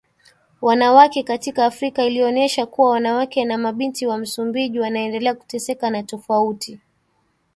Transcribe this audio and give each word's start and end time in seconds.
wanawake 0.61 1.23
katika 1.23 1.65
Afrika 1.65 2.03
ilionesha 2.03 2.65
kuwa 2.65 2.89
wanawake 2.89 3.45
na 3.45 3.57
mabinti 3.57 4.07
wa 4.07 4.17
Msumbiji 4.17 4.79
wanaendela 4.79 5.33
kuteseka 5.35 5.89
na 5.89 6.03
tofauti 6.03 6.79